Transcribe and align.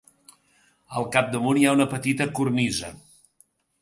Al 1.01 1.05
capdamunt, 1.15 1.59
hi 1.61 1.67
ha 1.69 1.75
una 1.79 1.87
petita 1.93 2.27
cornisa. 2.41 2.91